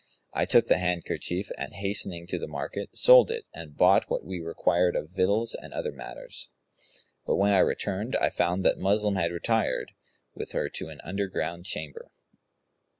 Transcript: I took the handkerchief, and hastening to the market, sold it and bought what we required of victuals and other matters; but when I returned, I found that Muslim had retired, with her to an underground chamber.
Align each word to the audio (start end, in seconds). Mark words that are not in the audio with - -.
I 0.33 0.45
took 0.45 0.65
the 0.65 0.79
handkerchief, 0.79 1.51
and 1.59 1.73
hastening 1.75 2.25
to 2.25 2.39
the 2.39 2.47
market, 2.47 2.97
sold 2.97 3.29
it 3.29 3.45
and 3.53 3.77
bought 3.77 4.09
what 4.09 4.25
we 4.25 4.41
required 4.41 4.95
of 4.95 5.09
victuals 5.11 5.53
and 5.53 5.71
other 5.73 5.91
matters; 5.91 6.49
but 7.27 7.35
when 7.35 7.51
I 7.53 7.59
returned, 7.59 8.15
I 8.15 8.31
found 8.31 8.65
that 8.65 8.79
Muslim 8.79 9.13
had 9.15 9.31
retired, 9.31 9.91
with 10.33 10.53
her 10.53 10.69
to 10.69 10.89
an 10.89 11.01
underground 11.03 11.65
chamber. 11.67 12.09